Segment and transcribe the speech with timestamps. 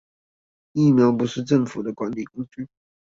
[0.73, 2.67] 疫苗不是政府的管理工具